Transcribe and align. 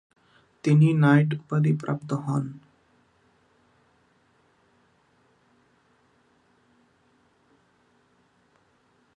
তিনি 0.63 0.87
নাইট 1.03 1.29
উপাধি 1.35 1.71
প্রাপ্ত 1.81 2.09
হন। 2.25 2.43